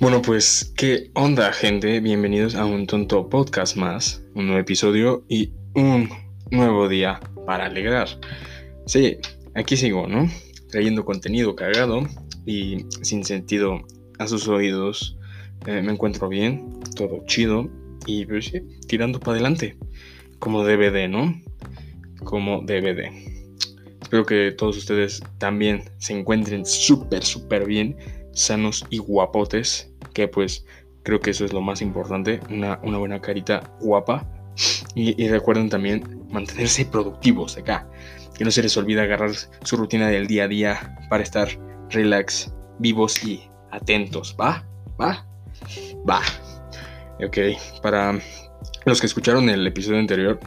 [0.00, 1.98] Bueno, pues, ¿qué onda, gente?
[1.98, 6.08] Bienvenidos a un tonto podcast más, un nuevo episodio y un
[6.52, 8.08] nuevo día para alegrar.
[8.86, 9.16] Sí,
[9.56, 10.30] aquí sigo, ¿no?
[10.70, 12.06] Trayendo contenido cagado
[12.46, 13.80] y sin sentido
[14.20, 15.18] a sus oídos.
[15.66, 17.68] Eh, me encuentro bien, todo chido
[18.06, 19.76] y pues sí, tirando para adelante,
[20.38, 21.42] como DVD, ¿no?
[22.22, 23.10] Como DVD.
[24.00, 27.96] Espero que todos ustedes también se encuentren súper, súper bien,
[28.32, 29.87] sanos y guapotes,
[30.26, 30.64] pues
[31.04, 34.26] creo que eso es lo más importante, una, buena carita guapa.
[34.96, 37.88] Y, y, recuerden también mantenerse productivos acá,
[38.36, 39.30] que no se les olvide agarrar
[39.62, 41.48] su rutina del día a día para estar
[41.90, 44.64] relax, vivos y atentos, ¿va?
[45.00, 45.24] ¿Va?
[46.08, 46.20] Va.
[47.24, 47.38] Ok,
[47.82, 48.18] para
[48.84, 50.40] los que escucharon el episodio anterior,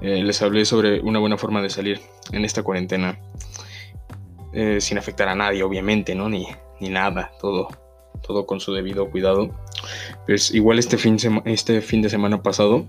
[0.00, 2.00] eh, les hablé sobre una buena forma de salir
[2.32, 3.18] en esta cuarentena.
[4.52, 6.30] Eh, sin afectar a nadie, obviamente, ¿no?
[6.30, 6.46] Ni,
[6.80, 7.68] ni nada, todo,
[8.26, 9.50] todo con su debido cuidado.
[10.26, 12.86] Pues igual este fin, este fin de semana pasado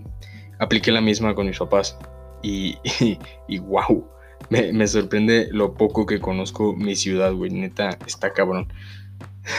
[0.60, 1.98] apliqué la misma con mis papás
[2.42, 2.78] y,
[3.48, 4.08] y, wow,
[4.50, 8.72] me, me, sorprende lo poco que conozco mi ciudad, güey, neta, está cabrón.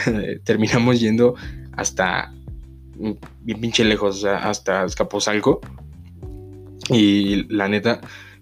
[0.43, 1.35] Terminamos yendo
[1.73, 2.33] hasta
[3.41, 5.61] bien pinche lejos, hasta Escaposalco.
[6.89, 8.01] Y la neta,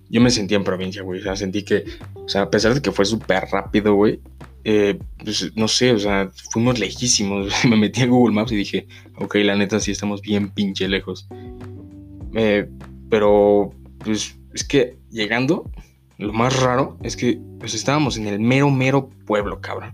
[0.10, 1.20] yo me sentía en provincia, güey.
[1.20, 4.20] O sea, sentí que, o sea, a pesar de que fue súper rápido, güey,
[4.64, 7.54] eh, pues no sé, o sea, fuimos lejísimos.
[7.70, 11.28] me metí en Google Maps y dije, ok, la neta, sí estamos bien pinche lejos.
[13.10, 15.70] Pero, pues, es que llegando,
[16.18, 19.94] lo más raro es que, pues, estábamos en el mero, mero pueblo, cabrón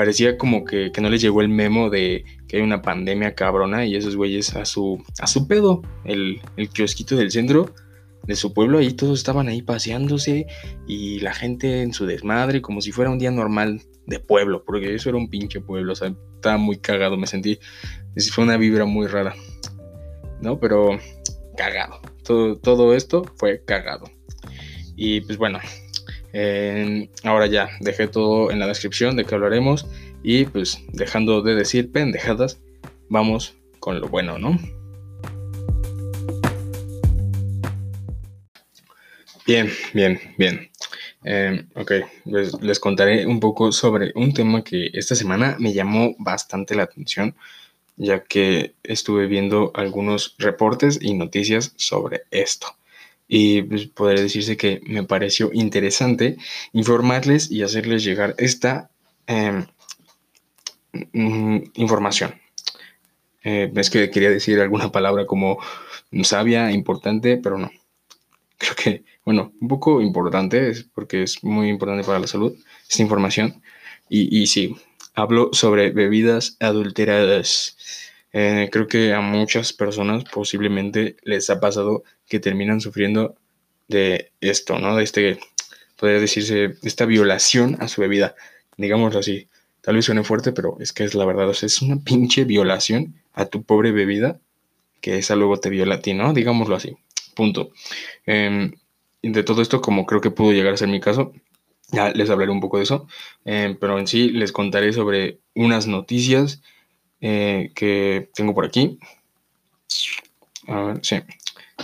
[0.00, 3.96] parecía como que, no les llegó el memo de que hay una pandemia cabrona y
[3.96, 7.74] esos güeyes a su, a su pedo, el, el kiosquito del centro
[8.26, 10.46] de su pueblo, ahí todos estaban ahí paseándose
[10.86, 14.94] y la gente en su desmadre, como si fuera un día normal de pueblo, porque
[14.94, 17.58] eso era un pinche pueblo, o sea, estaba muy cagado, me sentí,
[18.32, 19.34] fue una vibra muy rara,
[20.40, 20.58] ¿no?
[20.58, 20.98] Pero
[21.56, 24.10] cagado, todo, todo esto fue cagado.
[24.96, 25.58] Y pues bueno,
[27.24, 29.86] ahora ya, dejé todo en la descripción de que hablaremos
[30.22, 32.60] y pues dejando de decir pendejadas,
[33.08, 34.58] vamos con lo bueno, ¿no?
[39.50, 40.70] Bien, bien, bien.
[41.24, 46.14] Em, ok, pues les contaré un poco sobre un tema que esta semana me llamó
[46.20, 47.34] bastante la atención,
[47.96, 52.68] ya que estuve viendo algunos reportes y noticias sobre esto
[53.26, 56.36] y pues, poder decirse que me pareció interesante
[56.72, 58.92] informarles y hacerles llegar esta
[59.26, 59.66] em,
[61.12, 62.34] mm, información.
[63.42, 65.58] Eh, es que quería decir alguna palabra como
[66.22, 67.70] sabia, importante, pero no.
[68.60, 72.52] Creo que, bueno, un poco importante, porque es muy importante para la salud,
[72.88, 73.62] esta información.
[74.08, 74.74] Y, y sí,
[75.14, 77.76] hablo sobre bebidas adulteradas.
[78.32, 83.36] Eh, creo que a muchas personas posiblemente les ha pasado que terminan sufriendo
[83.86, 84.96] de esto, ¿no?
[84.96, 85.38] De este,
[85.96, 88.34] podría decirse, esta violación a su bebida,
[88.76, 89.46] digámoslo así.
[89.80, 91.48] Tal vez suene fuerte, pero es que es la verdad.
[91.48, 94.40] O sea, es una pinche violación a tu pobre bebida
[95.00, 96.32] que esa luego te viola a ti, ¿no?
[96.32, 96.96] Digámoslo así.
[97.36, 97.70] Punto.
[98.26, 98.72] Em,
[99.22, 101.32] de todo esto, como creo que pudo llegar a ser mi caso,
[101.92, 103.06] ya les hablaré un poco de eso.
[103.44, 106.62] Em, pero en sí les contaré sobre unas noticias
[107.20, 108.98] eh, que tengo por aquí.
[110.68, 111.20] A ver, sí.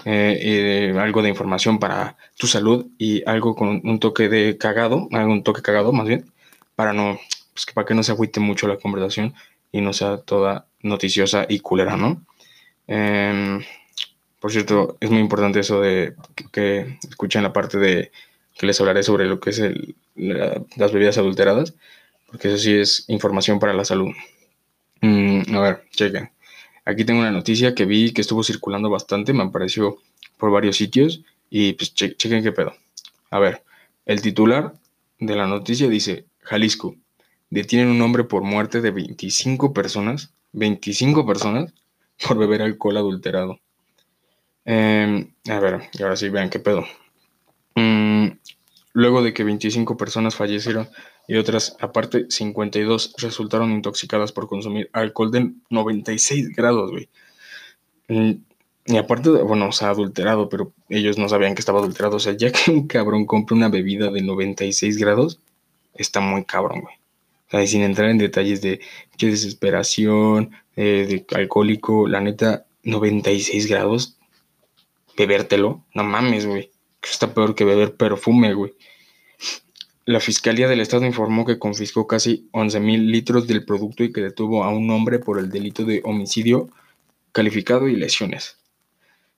[0.04, 5.42] Eh, algo de información para tu salud y algo con un toque de cagado, un
[5.42, 6.30] toque cagado más bien,
[6.75, 7.19] para no,
[7.52, 9.34] pues, para que no se agüite mucho la conversación
[9.72, 12.22] y no sea toda noticiosa y culera, ¿no?
[14.46, 16.14] Por cierto, es muy importante eso de
[16.52, 18.12] que, escuchen la parte de
[18.54, 19.60] que les hablaré sobre lo que es
[20.14, 21.74] las bebidas adulteradas,
[22.28, 24.14] porque eso sí es información para la salud.
[25.00, 26.30] Mm, a ver, chequen.
[26.84, 29.96] Aquí tengo una noticia que vi que estuvo circulando bastante, me apareció
[30.38, 32.72] por varios sitios y pues chequen qué pedo.
[33.32, 33.64] A ver,
[34.04, 34.74] el titular
[35.19, 36.94] de la noticia dice, Jalisco,
[37.50, 41.75] detienen un hombre por muerte de 25 personas, 25 personas,
[42.25, 43.58] por beber alcohol adulterado.
[44.66, 46.84] Em, a ver, y ahora sí vean qué pedo.
[47.76, 48.30] Mm,
[48.94, 50.88] luego de que 25 personas fallecieron
[51.28, 57.08] y otras, aparte, 52 resultaron intoxicadas por consumir alcohol de 96 grados, güey.
[58.08, 58.32] Mm,
[58.86, 62.16] y aparte, bueno, o sea, adulterado, pero ellos no sabían que estaba adulterado.
[62.16, 65.40] O sea, ya que un cabrón compre una bebida de 96 grados,
[65.94, 66.96] está muy cabrón, güey.
[67.48, 68.80] O sea, y sin entrar en detalles de
[69.16, 74.16] qué desesperación, de alcohólico, la neta, 96 grados,
[75.16, 76.70] bebértelo, no mames, güey.
[77.02, 78.74] Está peor que beber perfume, güey.
[80.06, 84.64] la Fiscalía del Estado informó que confiscó casi 11.000 litros del producto y que detuvo
[84.64, 86.68] a un hombre por el delito de homicidio
[87.32, 88.58] calificado y lesiones.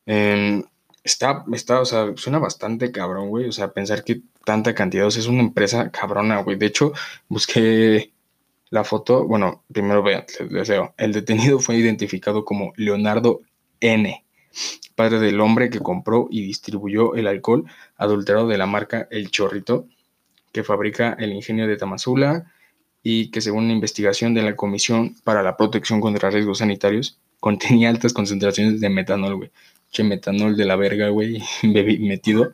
[0.07, 0.63] Em,
[1.05, 3.49] está, está, o sea, suena bastante cabrón, güey.
[3.49, 6.57] O sea, pensar que tanta cantidad, o sea, es una empresa cabrona, güey.
[6.59, 6.93] De hecho,
[7.29, 8.13] busqué
[8.71, 10.95] la foto, bueno, primero vean, les deseo.
[10.99, 13.41] El detenido fue identificado como Leonardo
[13.81, 14.25] N.,
[14.95, 17.65] padre del hombre que compró y distribuyó el alcohol
[17.97, 19.87] adulterado de la marca El Chorrito,
[20.53, 22.53] que fabrica el ingenio de Tamazula
[23.03, 27.89] y que según una investigación de la Comisión para la Protección contra Riesgos Sanitarios, contenía
[27.89, 29.51] altas concentraciones de metanol, güey.
[29.91, 32.53] Che, metanol de la verga, güey, metido.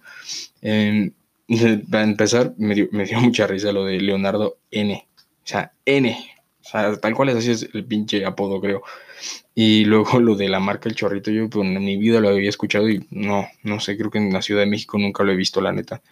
[0.60, 5.06] para empezar, me dio, me dio mucha risa lo de Leonardo N.
[5.18, 6.33] O sea, N.
[6.64, 8.82] O sea, tal cual es así es el pinche apodo, creo.
[9.54, 12.48] Y luego lo de la marca El Chorrito, yo pues, en mi vida lo había
[12.48, 15.36] escuchado y no, no sé, creo que en la Ciudad de México nunca lo he
[15.36, 16.02] visto, la neta.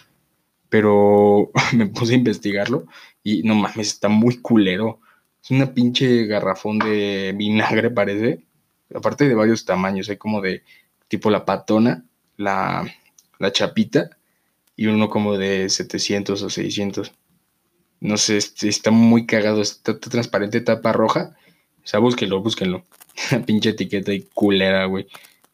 [0.69, 2.87] Pero me puse a investigarlo
[3.23, 5.01] y no mames, está muy culero.
[5.43, 8.45] Es una pinche garrafón de vinagre, parece.
[8.95, 10.63] Aparte de varios tamaños, hay como de
[11.09, 12.05] tipo la patona,
[12.37, 12.85] la,
[13.39, 14.11] la chapita
[14.77, 17.13] y uno como de 700 o 600.
[18.03, 19.63] No sé, está muy cagado.
[19.63, 21.37] Está, transparente, tapa roja.
[21.85, 22.85] O sea, búsquenlo, búsquenlo.
[23.31, 25.07] Una pinche etiqueta y culera, güey.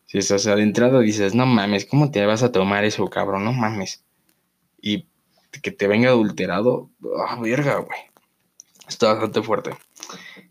[0.06, 3.44] Si estás adentrado dices, no mames, ¿cómo te vas a tomar eso, cabrón?
[3.44, 4.02] No mames.
[4.80, 5.06] Y
[5.62, 6.90] que te venga adulterado,
[7.28, 7.98] ah, verga, güey.
[8.88, 9.72] Está bastante fuerte.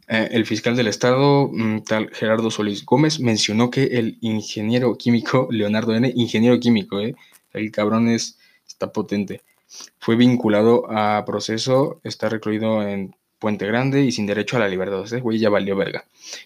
[0.08, 5.48] Eh, el fiscal del estado, mm, tal Gerardo Solís Gómez, mencionó que el ingeniero químico
[5.52, 7.16] Leonardo N., ingeniero químico, eh,
[7.54, 9.42] el cabrón es, está potente,
[10.00, 15.04] fue vinculado a proceso, está recluido en Puente Grande y sin derecho a la libertad.
[15.04, 16.06] Ese güey ya valió verga.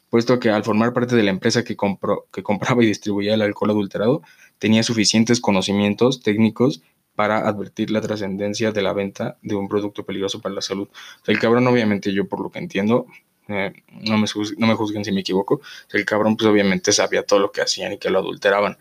[0.10, 3.42] Puesto que al formar parte de la empresa que, compró, que compraba y distribuía el
[3.42, 4.22] alcohol adulterado,
[4.60, 6.82] tenía suficientes conocimientos técnicos
[7.16, 10.90] para advertir la trascendencia de la venta de un producto peligroso para la salud.
[11.28, 13.06] el cabrón, obviamente, yo por lo que entiendo,
[13.48, 14.28] eh, no, me
[14.58, 17.94] no me juzguen si me equivoco, el cabrón, pues obviamente sabía todo lo que hacían
[17.94, 18.78] y que lo adulteraban.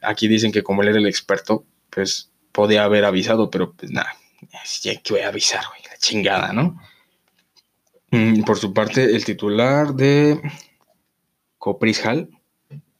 [0.00, 4.14] Aquí dicen que como él era el experto, pues podía haber avisado, pero pues nada,
[4.82, 6.80] ya que voy a avisar, güey, la chingada, ¿no?
[8.10, 10.40] Mm, por su parte, el titular de
[11.58, 12.28] Coprizhal,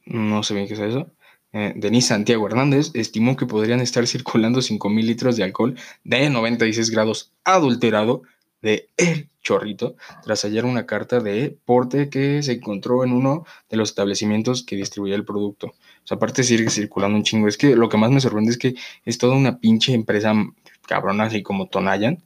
[0.07, 1.11] no sé bien qué es eso,
[1.53, 6.91] eh, Denis Santiago Hernández, estimó que podrían estar circulando 5.000 litros de alcohol de 96
[6.91, 8.23] grados adulterado
[8.62, 13.76] de El Chorrito tras hallar una carta de porte que se encontró en uno de
[13.76, 15.67] los establecimientos que distribuía el producto.
[15.67, 17.49] O sea, aparte sigue circulando un chingo.
[17.49, 18.75] Es que lo que más me sorprende es que
[19.05, 20.32] es toda una pinche empresa
[20.87, 22.23] cabrona, así como Tonayan,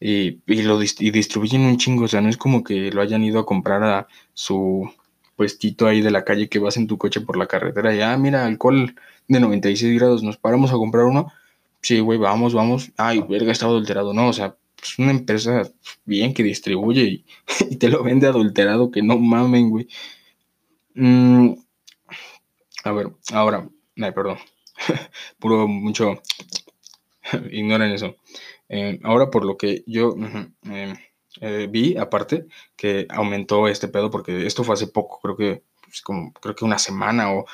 [0.00, 2.04] y, y lo y distribuyen un chingo.
[2.04, 4.90] O sea, no es como que lo hayan ido a comprar a su
[5.36, 8.16] puestito ahí de la calle que vas en tu coche por la carretera y, ah,
[8.18, 8.94] mira, alcohol
[9.28, 11.32] de 96 grados, nos paramos a comprar uno.
[11.80, 12.90] Sí, güey, vamos, vamos.
[12.96, 14.12] Ay, verga, estaba adulterado.
[14.12, 15.70] No, o sea, es una empresa
[16.04, 17.24] bien que distribuye
[17.70, 19.88] y, te lo vende adulterado, que no mamen, güey.
[20.94, 21.54] Mm,
[22.84, 24.38] a ver, ahora, ay, perdón,
[25.38, 26.22] puro mucho,
[27.50, 28.16] ignoren eso.
[28.68, 30.14] Eh, ahora por lo que yo
[30.64, 30.96] em,
[31.40, 32.46] eh, vi, aparte,
[32.76, 36.64] que aumentó este pedo, porque esto fue hace poco, creo que, pues, como, creo que
[36.64, 37.46] una semana o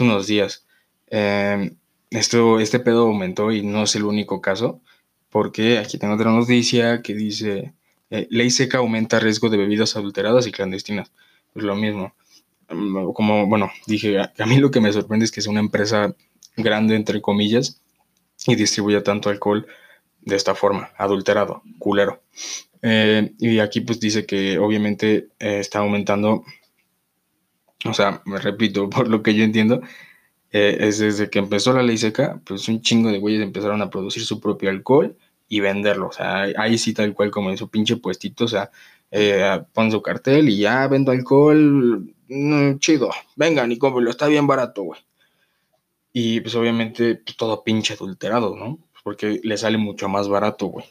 [0.00, 0.66] unos días.
[1.08, 1.76] Em,
[2.10, 4.80] esto, este pedo aumentó y no es el único caso
[5.30, 7.72] porque aquí tengo otra noticia que dice,
[8.10, 11.12] eh, ley seca aumenta riesgo de bebidas adulteradas y clandestinas.
[11.52, 12.14] Pues lo mismo.
[12.68, 16.14] Mm, como, bueno, dije, a, mí lo que me sorprende es que es una empresa
[16.56, 17.80] grande, entre comillas,
[18.46, 19.66] y distribuya tanto alcohol
[20.22, 22.22] de esta forma, adulterado, culero.
[22.82, 26.44] Eh, y aquí pues dice que obviamente eh, está aumentando,
[27.84, 29.80] o sea, me repito, por lo que yo entiendo,
[30.52, 34.24] es desde que empezó la ley seca, pues un chingo de güeyes empezaron a producir
[34.24, 35.16] su propio alcohol
[35.50, 36.08] y venderlo.
[36.08, 38.70] O sea, ahí sí tal cual como en su pinche puestito, o sea,
[39.10, 44.46] eh, pon su cartel y ya vendo alcohol, mm, chido, vengan y cómprelo, está bien
[44.46, 45.00] barato, güey.
[46.12, 48.78] Y pues obviamente pues, todo pinche adulterado, ¿no?
[49.04, 50.86] Porque le sale mucho más barato, güey.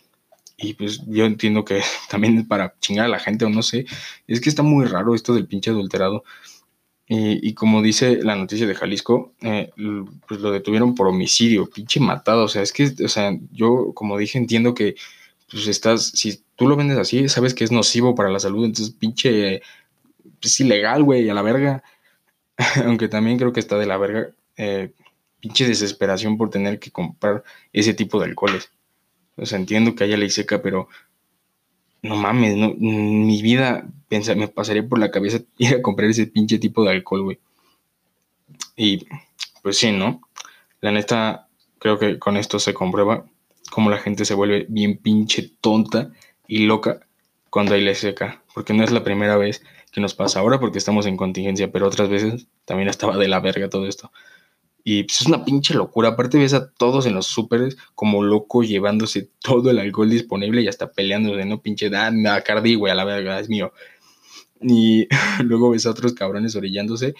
[0.57, 3.85] Y pues yo entiendo que también para chingar a la gente o no sé,
[4.27, 6.23] es que está muy raro esto del pinche adulterado.
[7.11, 9.71] Y, como dice la noticia de Jalisco, eh,
[10.27, 12.43] pues lo detuvieron por homicidio, pinche matado.
[12.43, 14.95] O sea, es que, o sea, yo, como dije, entiendo que,
[15.49, 18.93] pues estás, si tú lo vendes así, sabes que es nocivo para la salud, entonces,
[18.93, 19.61] pinche, es
[20.39, 21.83] pues, ilegal, güey, a la verga.
[22.85, 24.91] Aunque también creo que está de la verga, eh,
[25.39, 28.71] pinche desesperación por tener que comprar ese tipo de alcoholes.
[29.35, 30.89] O sea, entiendo que haya ley seca, pero
[32.01, 36.57] no mames, no, mi vida me pasaría por la cabeza ir a comprar ese pinche
[36.59, 37.39] tipo de alcohol, güey.
[38.75, 39.05] Y
[39.61, 40.21] pues sí, ¿no?
[40.81, 41.47] La neta,
[41.79, 43.25] creo que con esto se comprueba
[43.71, 46.11] cómo la gente se vuelve bien pinche tonta
[46.47, 47.01] y loca
[47.49, 48.41] cuando hay ley seca.
[48.53, 51.87] Porque no es la primera vez que nos pasa ahora porque estamos en contingencia, pero
[51.87, 54.11] otras veces también estaba de la verga todo esto.
[54.91, 56.09] Y pues es una pinche locura.
[56.09, 60.67] Aparte ves a todos en los súperes como loco llevándose todo el alcohol disponible y
[60.67, 61.61] hasta peleándose, ¿no?
[61.61, 63.71] Pinche, ah, Cardi, güey, a la verga, es mío.
[64.59, 65.07] Y
[65.43, 67.13] luego ves a otros cabrones orillándose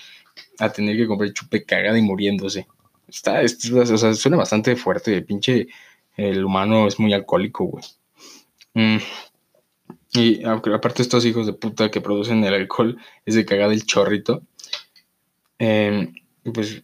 [0.57, 2.65] a tener que comprar chupe cagada y muriéndose.
[3.07, 5.21] Está, o sea, suena bastante fuerte.
[5.21, 5.67] Pinche,
[6.17, 7.83] el humano es muy alcohólico, güey.
[8.73, 8.97] Mm.
[10.13, 12.97] Y aparte estos hijos de puta que producen el alcohol
[13.27, 14.41] es de cagada el chorrito.
[15.59, 16.15] Em,
[16.51, 16.83] pues,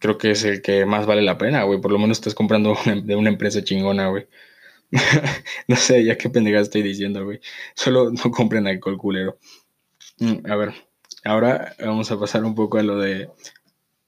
[0.00, 1.80] creo que es el que más vale la pena, güey.
[1.80, 4.26] Por lo menos estás comprando de una empresa chingona, güey.
[5.68, 7.40] no sé, ya qué pendeja estoy diciendo, güey.
[7.74, 9.38] Solo no compren alcohol culero.
[10.18, 10.74] Mm, a ver,
[11.24, 13.30] ahora vamos a pasar un poco a lo de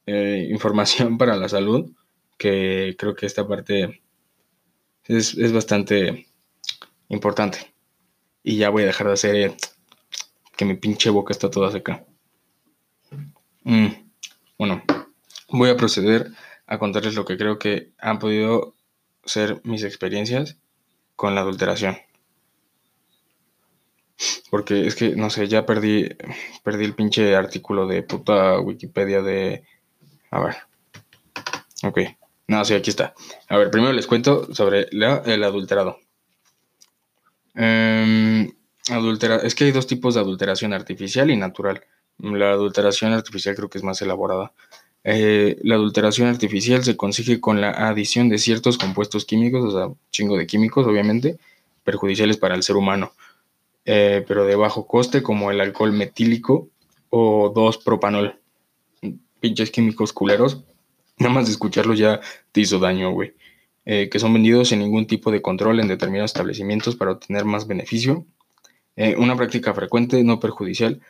[0.06, 1.92] eh, información para la salud,
[2.38, 4.02] que creo que esta parte
[5.04, 6.26] es, es bastante
[7.08, 7.72] importante.
[8.42, 9.56] Y ya voy a dejar de hacer eh,
[10.56, 12.04] que mi pinche boca está toda seca.
[13.64, 13.88] Mm,
[14.58, 14.82] bueno,
[15.52, 16.32] voy a proceder
[16.66, 18.74] a contarles lo que creo que han podido
[19.24, 20.56] ser mis experiencias
[21.16, 21.96] con la adulteración.
[24.50, 26.08] Porque es que, no sé, ya perdí,
[26.62, 29.64] perdí el pinche artículo de puta Wikipedia de...
[30.30, 30.56] A ver.
[31.82, 31.98] Ok.
[32.46, 33.14] No, sí, aquí está.
[33.48, 35.98] A ver, primero les cuento sobre el adulterado.
[37.54, 38.52] Eh,
[38.90, 41.84] adultera es que hay dos tipos de adulteración artificial y natural.
[42.18, 44.52] La adulteración artificial creo que es más elaborada.
[45.04, 49.94] Eh, la adulteración artificial se consigue con la adición de ciertos compuestos químicos, o sea,
[50.10, 51.38] chingo de químicos, obviamente,
[51.84, 53.12] perjudiciales para el ser humano,
[53.84, 56.68] eh, pero de bajo coste, como el alcohol metílico
[57.10, 58.38] o 2-propanol.
[59.40, 60.62] Pinches químicos culeros.
[61.18, 62.20] Nada más de escucharlo ya
[62.52, 63.34] te hizo daño, güey.
[63.84, 67.66] Eh, que son vendidos sin ningún tipo de control en determinados establecimientos para obtener más
[67.66, 68.24] beneficio.
[69.16, 71.00] Una práctica frecuente, no perjudicial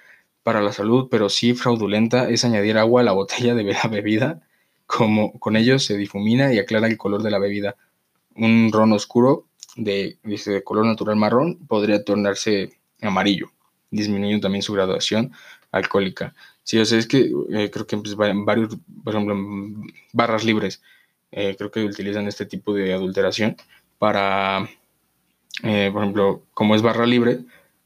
[0.43, 4.43] para la salud, pero sí fraudulenta, es añadir agua a la botella de la bebida.
[4.87, 7.77] Como con ello se difumina y aclara el color de la bebida.
[8.35, 9.47] Un ron oscuro
[9.77, 12.71] de, de color natural marrón podría tornarse
[13.01, 13.51] amarillo,
[13.91, 15.33] disminuyendo también su graduación
[15.71, 16.35] alcohólica.
[16.65, 19.37] Sí, o sea, es que eh, creo que pues, varios, por ejemplo,
[20.13, 20.81] barras libres
[21.33, 23.57] eh, creo que utilizan este tipo de adulteración
[23.99, 24.69] para,
[25.63, 27.41] eh, por ejemplo, como es barra libre,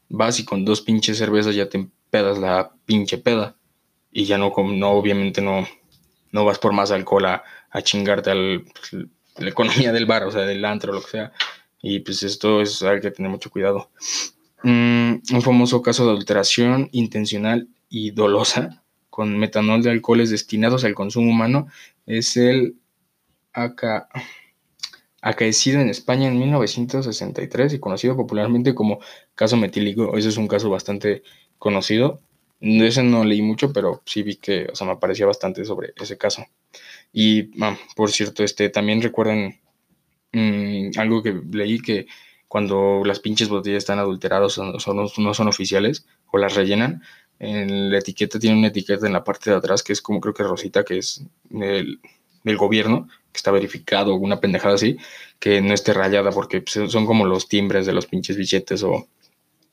[0.09, 3.55] vas y con dos pinches cervezas ya te pedas la pinche peda
[4.11, 5.67] y ya no, no obviamente no,
[6.31, 7.43] no vas por más alcohol a,
[7.83, 9.05] chingarte al, pues,
[9.37, 11.31] la economía del bar, o sea, del antro, lo que sea.
[11.81, 13.91] Y pues esto es, hay que tener mucho cuidado.
[14.63, 20.95] Mm, un famoso caso de adulteración intencional y dolosa con metanol de alcoholes destinados al
[20.95, 21.67] consumo humano
[22.05, 22.77] es el
[23.53, 24.09] acá,
[25.21, 28.99] acaecido en España en 1963 y conocido popularmente como
[29.35, 30.17] caso metílico.
[30.17, 31.23] Ese es un caso bastante
[31.59, 32.19] conocido.
[32.59, 35.93] De ese no leí mucho, pero sí vi que, o sea, me aparecía bastante sobre
[36.01, 36.45] ese caso.
[37.13, 39.59] Y, ah, por cierto, este, también recuerden
[40.33, 42.07] mm, algo que leí que
[42.47, 47.03] cuando las pinches botellas están adulteradas o no son oficiales o las rellenan,
[47.39, 50.33] en la etiqueta tiene una etiqueta en la parte de atrás que es como creo
[50.33, 51.99] que rosita, que es el,
[52.43, 54.97] del gobierno, que está verificado, una pendejada así,
[55.39, 59.07] que no esté rayada, porque pues, son como los timbres de los pinches billetes o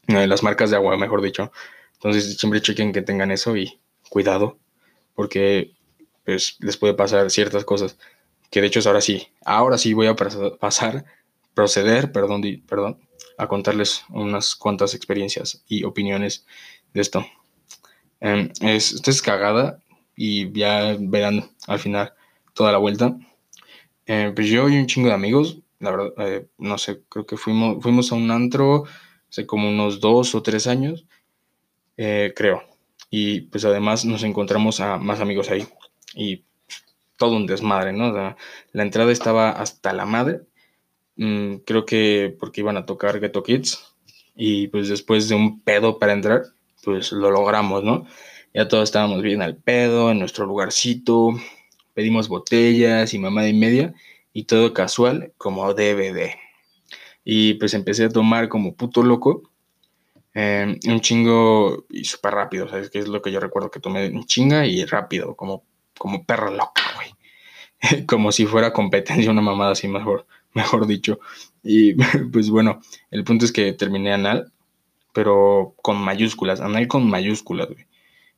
[0.06, 1.52] las marcas de agua, mejor dicho.
[1.94, 3.80] Entonces siempre chequen que tengan eso y
[4.10, 4.58] cuidado,
[5.14, 5.72] porque
[6.24, 7.98] pues, les puede pasar ciertas cosas.
[8.50, 11.04] Que de hecho ahora sí, ahora sí voy a pasar,
[11.54, 12.98] proceder, perdón, perdón,
[13.38, 16.46] a contarles unas cuantas experiencias y opiniones
[16.92, 17.26] de esto.
[18.20, 19.80] Eh, es, esto es cagada
[20.16, 22.12] y ya verán al final
[22.54, 23.16] toda la vuelta.
[24.06, 27.36] Eh, pues yo y un chingo de amigos, la verdad, eh, no sé, creo que
[27.36, 28.84] fuimos, fuimos a un antro
[29.34, 31.06] hace como unos dos o tres años,
[31.96, 32.62] eh, creo.
[33.10, 35.66] Y pues además nos encontramos a más amigos ahí.
[36.14, 36.44] Y
[37.16, 38.12] todo un desmadre, ¿no?
[38.12, 40.42] la entrada estaba hasta la madre.
[41.16, 43.96] Mm, creo que porque iban a tocar Ghetto Kids.
[44.36, 46.44] Y pues después de un pedo para entrar,
[46.84, 48.06] pues lo logramos, ¿no?
[48.52, 51.30] Ya todos estábamos bien al pedo, en nuestro lugarcito,
[51.92, 53.94] pedimos botellas y mamada y media
[54.32, 56.43] y todo casual como DVD.
[57.24, 59.50] Y pues empecé a tomar como puto loco.
[60.34, 62.90] Em, un chingo y súper rápido, ¿sabes?
[62.90, 65.64] Que es lo que yo recuerdo que tomé un chinga y rápido, como,
[65.96, 67.14] como perra loca, güey.
[68.06, 71.20] como si fuera competencia, una mamada así, mejor, mejor dicho.
[71.62, 71.94] Y
[72.32, 74.52] pues bueno, el punto es que terminé anal,
[75.12, 77.86] pero con mayúsculas, anal con mayúsculas, güey.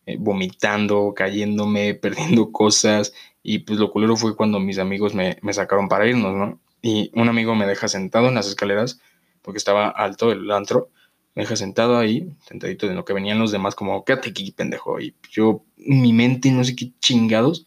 [0.06, 3.12] Eh, vomitando, cayéndome, perdiendo cosas.
[3.42, 6.60] Y pues lo culero fue cuando mis amigos me, sacaron para irnos, ¿no?
[6.86, 9.00] Y un amigo me deja sentado en las escaleras,
[9.42, 10.90] porque estaba alto el antro,
[11.34, 15.00] me deja sentado ahí, sentadito de lo que venían los demás, como, quédate aquí, pendejo.
[15.00, 17.66] Y yo, mi mente, no sé qué chingados,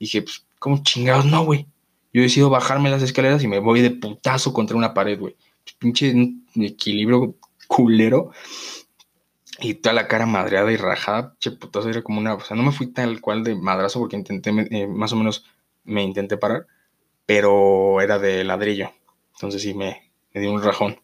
[0.00, 1.26] dije, pues, ¿cómo chingados?
[1.26, 1.66] No, güey.
[2.14, 5.36] Yo decido bajarme las escaleras y me voy de putazo contra una pared, güey.
[5.62, 6.14] Pues, pinche
[6.56, 8.30] equilibrio culero.
[9.60, 12.32] Y toda la cara madreada y rajada, che putazo, era como una.
[12.32, 15.44] O sea, no me fui tal cual de madrazo porque intenté, eh, más o menos
[15.84, 16.66] me intenté parar,
[17.26, 18.92] pero era de ladrillo.
[19.34, 21.00] Entonces sí me, me dio un rajón.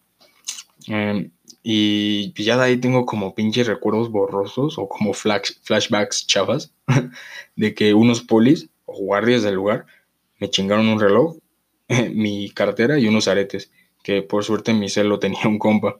[0.88, 1.30] Eh,
[1.62, 6.72] y ya de ahí tengo como pinches recuerdos borrosos o como flashbacks chavas
[7.56, 9.86] de que unos polis o guardias del lugar
[10.38, 11.36] me chingaron un reloj,
[12.12, 13.70] mi cartera y unos aretes,
[14.02, 15.98] que por suerte mi celo tenía un compa.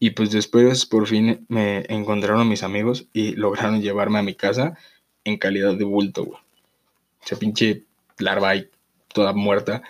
[0.00, 4.76] Y pues después por fin me encontraron mis amigos y lograron llevarme a mi casa
[5.24, 6.38] en calidad de bulto, güey.
[7.24, 7.84] Esa pinche
[8.18, 8.70] larva ahí
[9.12, 9.82] toda muerta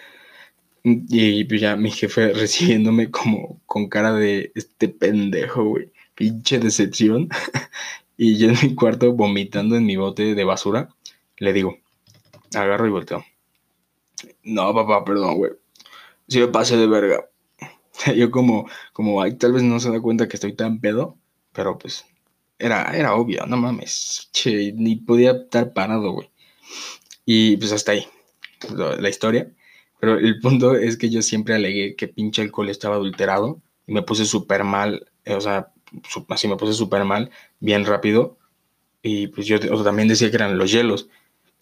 [0.84, 5.92] y pues ya mi jefe recibiéndome como con cara de este pendejo, güey.
[6.14, 7.28] Pinche decepción.
[8.16, 10.88] y yo en mi cuarto vomitando en mi bote de basura,
[11.38, 11.78] le digo,
[12.54, 13.24] agarro y volteo.
[14.42, 15.52] No, papá, perdón, güey.
[16.28, 17.28] Si me pasé de verga.
[18.16, 21.16] yo como, como, ay, tal vez no se da cuenta que estoy tan pedo,
[21.52, 22.04] pero pues
[22.58, 24.28] era, era obvio, no mames.
[24.32, 26.30] Che, ni podía estar parado, güey.
[27.24, 28.06] Y pues hasta ahí,
[28.76, 29.50] la historia.
[30.00, 34.02] Pero el punto es que yo siempre alegué que pinche alcohol estaba adulterado y me
[34.02, 35.72] puse súper mal, eh, o sea,
[36.28, 38.38] así me puse súper mal, bien rápido.
[39.02, 41.08] Y pues yo también decía que eran los hielos,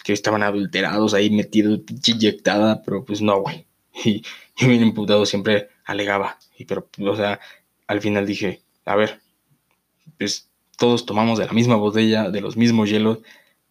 [0.04, 3.66] que estaban adulterados ahí metidos, inyectada, pero pues no, güey.
[4.04, 4.22] Y
[4.56, 6.38] yo bien imputado siempre alegaba.
[6.58, 7.40] Y pero, o sea,
[7.86, 9.20] al final dije, a ver,
[10.18, 13.20] pues todos tomamos de la misma botella, de los mismos hielos,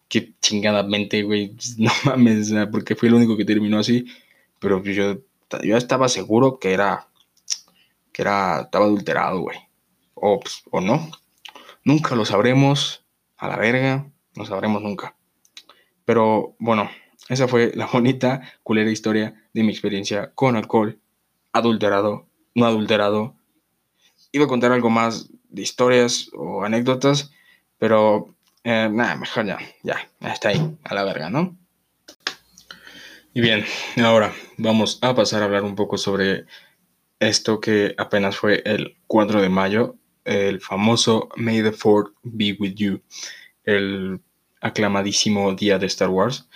[0.08, 4.06] que chingadamente, güey, no mames, porque fue el único que terminó así
[4.58, 5.18] pero yo,
[5.62, 7.08] yo estaba seguro que era,
[8.12, 9.58] que era, estaba adulterado, güey.
[10.14, 11.10] O, pues, o no.
[11.84, 13.04] Nunca lo sabremos.
[13.36, 14.10] A la verga.
[14.34, 15.14] No sabremos nunca.
[16.04, 16.90] Pero bueno,
[17.28, 20.98] esa fue la bonita, culera historia de mi experiencia con alcohol,
[21.52, 23.34] adulterado, no adulterado.
[24.32, 27.30] Iba a contar algo más de historias o anécdotas,
[27.78, 28.34] pero
[28.68, 31.56] eh, nada, mejor ya, ya, está ahí, a la verga, ¿no?
[33.32, 33.64] Y bien,
[34.02, 36.46] ahora vamos a pasar a hablar un poco sobre
[37.20, 42.74] esto que apenas fue el 4 de mayo, el famoso May the Fourth be with
[42.74, 43.00] you,
[43.62, 44.20] el
[44.60, 46.48] aclamadísimo día de Star Wars.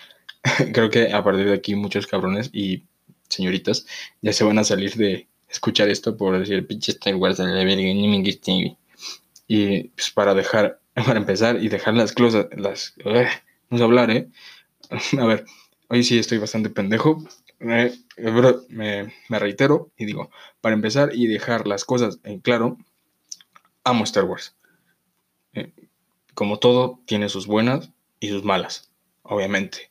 [0.72, 2.86] Creo que a partir de aquí muchos cabrones y
[3.28, 3.86] señoritas
[4.20, 8.76] ya se van a salir de escuchar esto por decir pinche Star Wars de la
[9.46, 14.28] Y pues para dejar, para empezar y dejar las cosas, las, vamos a hablar, ¿eh?
[15.18, 15.44] A ver,
[15.92, 17.20] Hoy sí estoy bastante pendejo.
[17.58, 22.78] me, reitero y digo, para empezar y dejar las cosas en claro,
[23.82, 24.54] amo Star Wars.
[25.52, 25.72] Eh,
[26.34, 29.90] como todo, tiene sus buenas y sus malas, obviamente.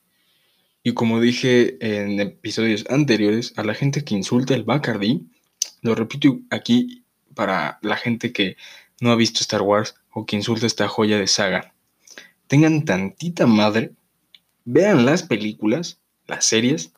[0.83, 5.27] Y como dije en episodios anteriores, a la gente que insulta el Bacardi,
[5.81, 7.03] lo repito aquí
[7.35, 8.55] para la gente que
[9.01, 11.73] no ha visto Star Wars o que insulta esta joya de saga.
[12.47, 13.93] Tengan tantita madre
[14.65, 16.91] vean las películas, las series,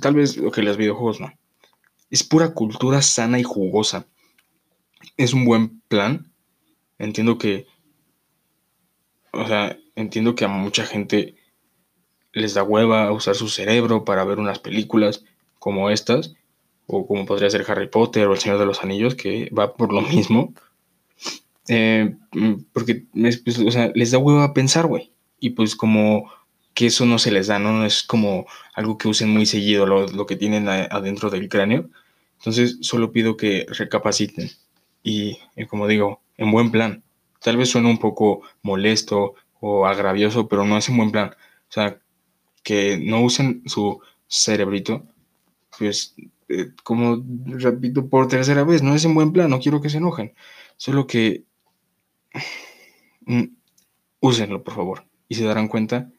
[0.00, 1.32] tal vez lo que los videojuegos no.
[2.10, 4.06] Es pura cultura sana y jugosa.
[5.16, 6.32] Es un buen plan.
[6.98, 7.66] Entiendo que,
[9.32, 11.34] o sea, entiendo que a mucha gente
[12.32, 15.24] les da hueva usar su cerebro para ver unas películas
[15.58, 16.34] como estas,
[16.86, 19.92] o como podría ser Harry Potter o El Señor de los Anillos, que va por
[19.92, 20.54] lo mismo.
[21.68, 22.16] Eh,
[22.72, 23.58] porque pues,
[23.94, 25.12] les da hueva pensar, güey.
[25.38, 26.30] Y pues como
[26.74, 27.84] que eso no se les da, ¿no?
[27.84, 31.90] es como algo que usen muy seguido, lo, que tienen adentro del cráneo.
[32.38, 34.50] Entonces solo pido que recapaciten.
[35.02, 37.02] Y, como digo, en buen plan.
[37.42, 41.30] Tal vez suene un poco molesto o agravioso, pero no es en buen plan.
[41.30, 41.98] O sea,
[42.62, 45.04] que no usen su cerebrito,
[45.78, 46.14] pues,
[46.48, 49.98] eh, como repito por tercera vez, no es en buen plan, no quiero que se
[49.98, 50.34] enojen.
[50.76, 51.49] Solo que mm,
[54.20, 56.10] úsenlo, por favor y se darán cuenta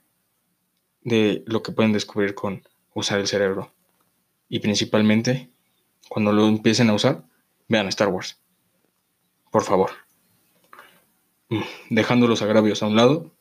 [1.01, 2.63] de lo que pueden descubrir con
[2.95, 3.73] usar el cerebro.
[4.47, 5.51] Y principalmente,
[6.07, 7.25] cuando lo empiecen a usar,
[7.67, 8.39] vean Star Wars.
[9.51, 9.91] Por favor.
[11.49, 13.35] Mm, dejando los agravios a un lado,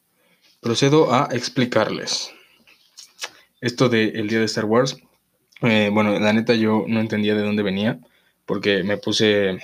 [0.60, 2.32] procedo a explicarles.
[3.60, 4.96] Esto del día de Star Wars,
[5.62, 8.00] eh, bueno, la neta yo no entendía de dónde venía,
[8.44, 9.60] porque me puse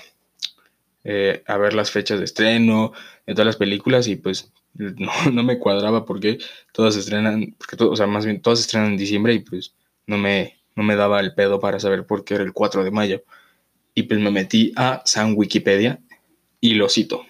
[1.09, 2.93] eh, a ver las fechas de estreno
[3.29, 6.39] de todas las películas y pues no, no me cuadraba porque
[6.73, 9.77] todas estrenan, porque todo, o sea, más bien todas estrenan en diciembre y pues
[10.09, 12.91] no me, no me daba el pedo para saber por qué era el 4 de
[12.91, 13.23] mayo.
[13.95, 16.01] Y pues me metí a San Wikipedia
[16.61, 17.25] y lo cito.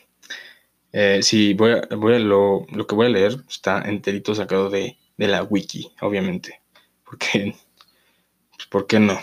[0.92, 4.70] Eh, sí, voy a, voy a lo, lo, que voy a leer está enterito sacado
[4.70, 6.62] de, de la wiki, obviamente.
[7.04, 7.54] Porque,
[8.56, 9.18] pues, ¿por qué no?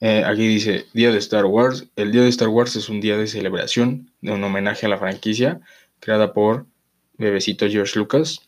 [0.00, 1.86] Eh, aquí dice Día de Star Wars.
[1.96, 4.98] El Día de Star Wars es un día de celebración, de un homenaje a la
[4.98, 5.60] franquicia,
[6.00, 6.66] creada por
[7.16, 8.40] Bebecito George Lucas.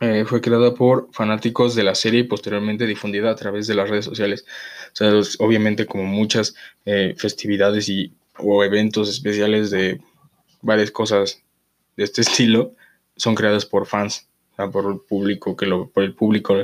[0.00, 3.88] Eh, fue creada por fanáticos de la serie y posteriormente difundida a través de las
[3.90, 4.44] redes sociales.
[4.92, 5.12] O sea,
[5.44, 10.00] obviamente como muchas eh, festividades y, o eventos especiales de
[10.62, 11.42] varias cosas
[11.96, 12.74] de este estilo
[13.16, 14.26] son creadas por fans,
[14.72, 16.56] por el público, que lo, por el público,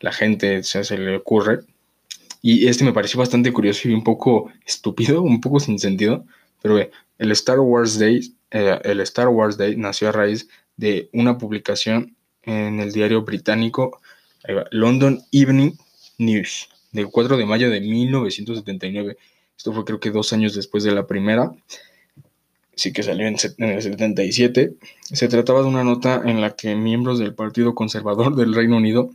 [0.00, 1.60] la gente se le ocurre
[2.50, 6.24] y este me pareció bastante curioso y un poco estúpido, un poco sin sentido.
[6.62, 11.36] Pero el Star Wars Day, eh, el Star Wars Day nació a raíz de una
[11.36, 14.00] publicación en el diario británico
[14.70, 15.72] London Evening
[16.16, 19.18] News del 4 de mayo de 1979.
[19.54, 21.52] Esto fue creo que dos años después de la primera.
[22.74, 24.72] Sí que salió en, en el 77.
[25.02, 29.10] Se trataba de una nota en la que miembros del Partido Conservador del Reino Unido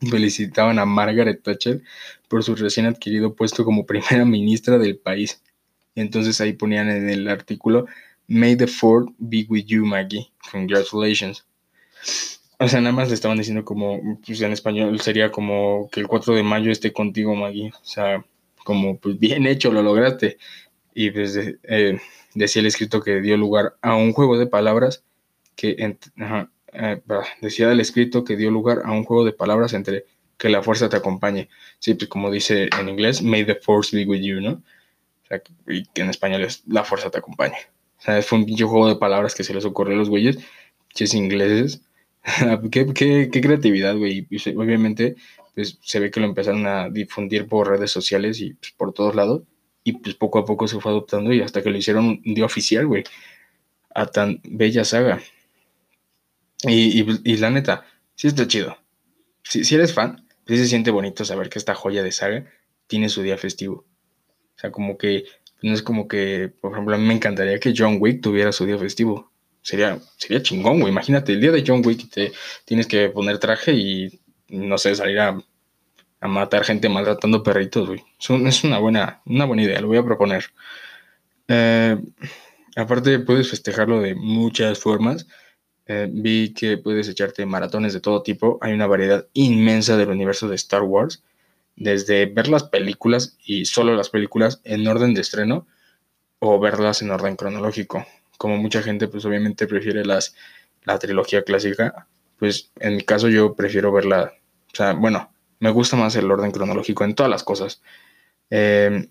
[0.00, 1.82] felicitaban a Margaret Thatcher
[2.28, 5.42] por su recién adquirido puesto como primera ministra del país.
[5.94, 7.86] Entonces ahí ponían en el artículo,
[8.26, 10.30] May the Fourth be with you, Maggie.
[10.50, 11.46] Congratulations.
[12.58, 16.08] O sea, nada más le estaban diciendo como, pues en español sería como que el
[16.08, 17.70] 4 de mayo esté contigo, Maggie.
[17.70, 18.24] O sea,
[18.64, 20.38] como, pues bien hecho, lo lograste.
[20.94, 22.00] Y pues eh,
[22.34, 25.04] decía el escrito que dio lugar a un juego de palabras
[25.56, 25.96] que,
[26.74, 27.02] eh,
[27.40, 30.06] decía el escrito que dio lugar a un juego de palabras entre
[30.36, 31.48] que la fuerza te acompañe.
[31.78, 34.62] Sí, pues como dice en inglés, may the force be with you, ¿no?
[35.24, 37.56] O sea, y que en español es la fuerza te acompañe.
[37.98, 40.38] O sea, fue un pinche juego de palabras que se les ocurrió a los güeyes,
[41.02, 41.82] es ingleses.
[42.70, 44.26] ¿Qué, qué, qué, creatividad, güey.
[44.56, 45.16] obviamente,
[45.54, 49.14] pues se ve que lo empezaron a difundir por redes sociales y pues, por todos
[49.14, 49.42] lados.
[49.82, 52.86] Y pues poco a poco se fue adoptando y hasta que lo hicieron día oficial,
[52.86, 53.04] güey.
[53.94, 55.20] A tan bella saga.
[56.66, 58.76] Y, la neta, sí está chido.
[59.42, 62.46] Si, si eres fan, sí se siente bonito saber que esta joya de saga
[62.86, 63.84] tiene su día festivo.
[64.56, 65.24] O sea, como que
[65.64, 68.66] no es como que, por ejemplo, a mí me encantaría que John Wick tuviera su
[68.66, 69.32] día festivo.
[69.62, 70.92] Sería, sería chingón, güey.
[70.92, 72.32] Imagínate, el día de John Wick te
[72.66, 75.38] tienes que poner traje y, no sé, salir a,
[76.20, 78.04] matar gente maltratando perritos, güey.
[78.46, 80.44] Es una buena, una buena idea, lo voy a proponer.
[81.48, 81.96] Eh,
[82.76, 85.26] aparte, puedes festejarlo de muchas formas.
[85.86, 88.58] Eh, vi que puedes echarte maratones de todo tipo.
[88.60, 91.22] Hay una variedad inmensa del universo de Star Wars.
[91.76, 95.66] Desde ver las películas y solo las películas en orden de estreno
[96.38, 98.06] o verlas en orden cronológico.
[98.38, 100.34] Como mucha gente pues obviamente prefiere las,
[100.84, 102.06] la trilogía clásica,
[102.38, 104.34] pues en mi caso yo prefiero verla,
[104.72, 107.80] o sea, bueno, me gusta más el orden cronológico en todas las cosas.
[108.50, 109.08] Eh,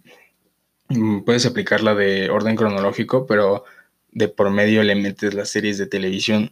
[1.26, 3.66] puedes aplicarla de orden cronológico, pero
[4.12, 6.52] de por medio le metes las series de televisión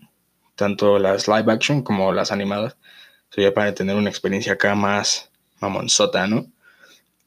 [0.55, 2.77] tanto las live action como las animadas.
[3.29, 6.47] Sería para tener una experiencia acá más mamonzota, ¿no?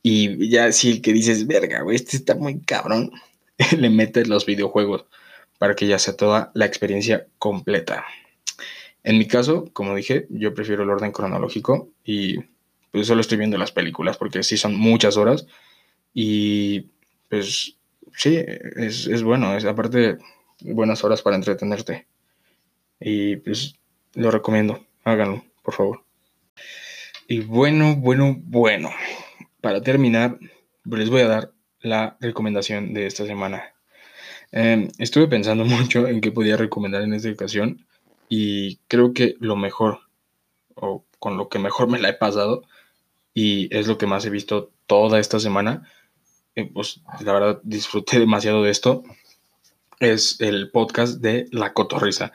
[0.02, 3.10] Y ya si que dices, verga, güey, este está muy cabrón,
[3.78, 5.06] le metes los videojuegos
[5.58, 8.04] para que ya sea toda la experiencia completa.
[9.02, 12.38] En mi caso, como dije, yo prefiero el orden cronológico y
[12.90, 15.46] pues solo estoy viendo las películas porque sí son muchas horas
[16.12, 16.90] y
[17.28, 17.76] pues
[18.16, 18.37] sí,
[18.76, 20.18] es, es bueno, es aparte
[20.60, 22.06] buenas horas para entretenerte.
[23.00, 23.74] Y pues
[24.14, 26.04] lo recomiendo, háganlo, por favor.
[27.26, 28.90] Y bueno, bueno, bueno.
[29.61, 30.38] Para terminar,
[30.85, 33.74] les voy a dar la recomendación de esta semana.
[34.52, 37.87] Em, estuve pensando mucho en qué podía recomendar en esta ocasión
[38.28, 40.00] y creo que lo mejor,
[40.74, 42.62] o con lo que mejor me la he pasado,
[43.33, 45.90] y es lo que más he visto toda esta semana,
[46.54, 49.02] eh, pues la verdad disfruté demasiado de esto,
[50.00, 52.33] es el podcast de La Cotorrisa.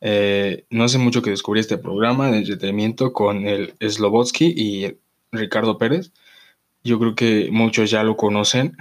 [0.00, 4.96] Eh, no hace mucho que descubrí este programa de entretenimiento con el Slobotsky y
[5.32, 6.12] Ricardo Pérez.
[6.82, 8.76] Yo creo que muchos ya lo conocen.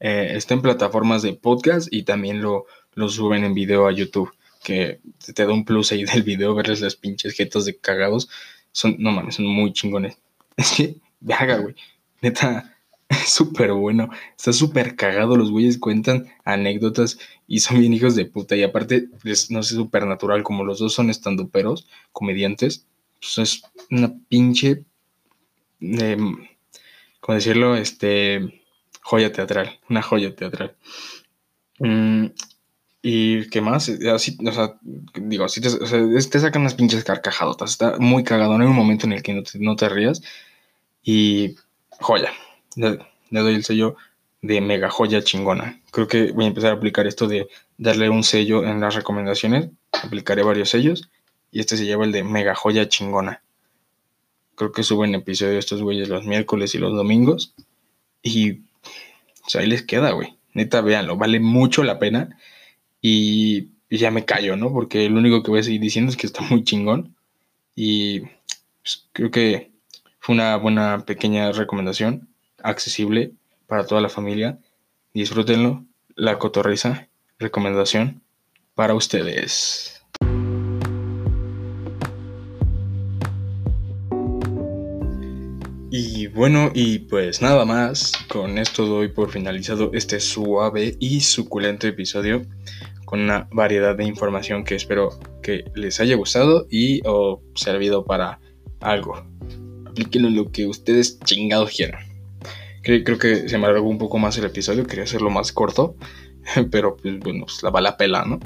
[0.00, 2.66] Eh, está en plataformas de podcast y también lo,
[3.08, 4.32] suben en video a YouTube.
[4.62, 5.00] Que
[5.34, 8.28] te da un plus ahí del video, verles las pinches jetas de cagados.
[8.72, 10.18] Son, no mames, son muy chingones.
[10.56, 10.96] Es que,
[11.34, 11.74] haga, güey.
[12.22, 12.75] Neta,
[13.08, 14.10] es súper bueno.
[14.36, 15.36] Está súper cagado.
[15.36, 18.56] Los güeyes cuentan anécdotas y son bien hijos de puta.
[18.56, 20.42] Y aparte, es, no sé, súper natural.
[20.42, 22.86] Como los dos son estandoperos, comediantes.
[23.20, 24.84] Pues es una pinche.
[25.80, 26.16] Eh,
[27.20, 27.76] ¿Cómo decirlo?
[27.76, 28.62] Este.
[29.02, 29.78] Joya teatral.
[29.88, 30.76] Una joya teatral.
[31.78, 32.26] Mm,
[33.02, 34.80] y qué más, así, o sea,
[35.14, 37.70] digo, así te, o sea, te sacan unas pinches carcajadotas.
[37.70, 38.58] Está muy cagado.
[38.58, 40.22] No hay un momento en el que no te, no te rías.
[41.04, 41.54] Y
[42.00, 42.32] joya.
[42.76, 42.98] Le,
[43.30, 43.96] doy el sello
[44.42, 45.80] de mega joya chingona.
[45.90, 49.70] Creo que voy a empezar a aplicar esto de darle un sello en las recomendaciones.
[49.92, 51.10] Aplicaré varios sellos.
[51.50, 53.42] Y este se lleva el de mega joya chingona.
[54.54, 57.54] Creo que suben episodios estos güeyes los miércoles y los domingos.
[58.22, 58.60] Y
[59.54, 60.36] o ahí les queda, güey.
[60.54, 61.16] Neta, véanlo.
[61.16, 62.38] Vale mucho la pena.
[63.00, 64.72] Y ya me callo, ¿no?
[64.72, 67.16] Porque lo único que voy a seguir diciendo es que está muy chingón.
[67.74, 68.20] Y
[68.82, 69.70] pues, creo que
[70.18, 72.28] fue una buena pequeña recomendación,
[72.68, 73.32] accesible
[73.66, 74.58] para toda la familia.
[75.14, 75.84] Disfrútenlo.
[76.14, 78.22] La cotorriza, recomendación
[78.74, 80.02] para ustedes.
[85.90, 91.86] Y bueno, y pues nada más, con esto doy por finalizado este suave y suculento
[91.86, 92.42] episodio
[93.06, 98.40] con una variedad de información que espero que les haya gustado y o servido para
[98.80, 99.24] algo.
[99.86, 102.15] Aplíquenlo lo que ustedes chingados quieran.
[102.86, 105.96] Creo, que se me alargó un poco más el episodio, quería hacerlo más corto,
[106.70, 108.38] pero pues bueno, pues la va la pela, ¿no?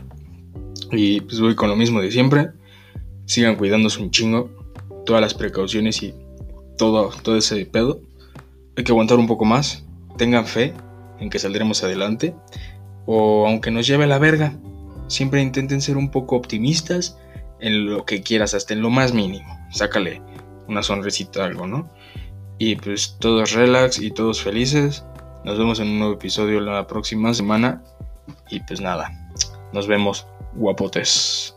[0.90, 2.48] Y pues voy con lo mismo de siempre.
[3.26, 4.50] Sigan cuidándose un chingo,
[5.05, 6.14] todas las precauciones y
[6.79, 8.00] todo, todo ese pedo.
[8.79, 9.85] Hay que aguantar un poco más.
[10.16, 10.72] Tengan fe
[11.18, 12.35] en que saldremos adelante.
[13.05, 14.59] O aunque nos lleve a la verga,
[15.07, 17.18] siempre intenten ser un poco optimistas
[17.61, 19.46] en lo que quieras, hasta en lo más mínimo.
[19.70, 20.22] Sácale
[20.66, 21.90] una sonrisita algo, ¿no?
[22.61, 25.03] Y pues todos relax y todos felices.
[25.44, 27.83] Nos vemos en un nuevo episodio la próxima semana.
[28.51, 29.11] Y pues nada,
[29.73, 31.57] nos vemos guapotes.